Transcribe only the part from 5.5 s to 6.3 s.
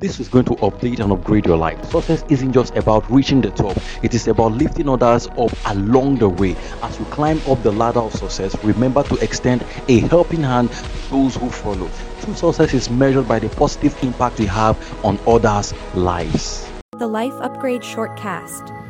along the